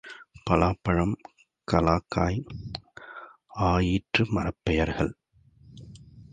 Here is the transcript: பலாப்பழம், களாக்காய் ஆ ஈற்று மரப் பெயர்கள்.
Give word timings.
பலாப்பழம், 0.49 1.13
களாக்காய் 1.71 2.39
ஆ 3.59 3.77
ஈற்று 3.77 4.27
மரப் 4.29 4.61
பெயர்கள். 4.63 5.15